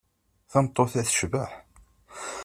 [0.51, 1.51] Tameṭṭut-a tecbeḥ.